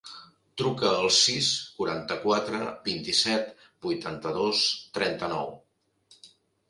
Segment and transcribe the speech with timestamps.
[0.59, 1.49] Truca al sis,
[1.81, 3.53] quaranta-quatre, vint-i-set,
[3.87, 4.65] vuitanta-dos,
[4.99, 5.55] trenta-nou.